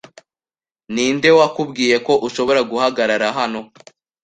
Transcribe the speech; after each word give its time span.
Ninde 0.93 1.29
wakubwiye 1.37 1.95
ko 2.05 2.13
ushobora 2.27 2.61
guhagarara 2.71 3.27
hano? 3.37 3.59